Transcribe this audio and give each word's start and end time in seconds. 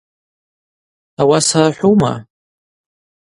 Ауаса 1.21 1.61
рхӏвума? 1.71 2.13